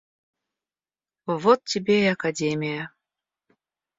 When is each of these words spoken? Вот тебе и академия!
Вот 1.27 1.63
тебе 1.63 2.05
и 2.05 2.07
академия! 2.07 2.91